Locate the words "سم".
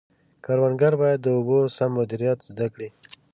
1.75-1.89